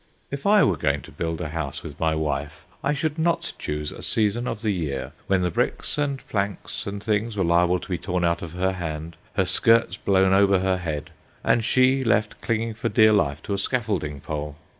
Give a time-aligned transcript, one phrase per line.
[0.31, 3.91] If I were going to build a house with my wife, I should not choose
[3.91, 7.87] a season of the year when the bricks and planks and things were liable to
[7.87, 11.11] be torn out of her hand, her skirts blown over her head,
[11.43, 14.55] and she left clinging for dear life to a scaffolding pole.